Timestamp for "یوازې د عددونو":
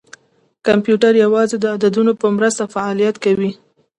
1.23-2.13